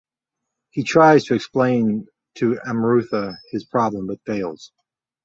He 0.71 0.81
tries 0.81 1.25
to 1.25 1.35
explain 1.35 2.07
to 2.37 2.53
Amrutha 2.65 3.35
his 3.51 3.65
problem 3.65 4.07
but 4.07 4.19
fails. 4.25 4.71